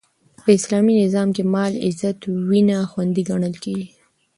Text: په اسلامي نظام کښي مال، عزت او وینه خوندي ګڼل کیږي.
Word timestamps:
په 0.43 0.47
اسلامي 0.57 0.93
نظام 1.03 1.29
کښي 1.35 1.43
مال، 1.53 1.73
عزت 1.85 2.19
او 2.27 2.33
وینه 2.49 2.77
خوندي 2.91 3.23
ګڼل 3.29 3.55
کیږي. 3.63 3.87